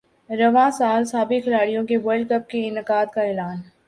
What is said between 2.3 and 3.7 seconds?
کے انعقاد کا اعلان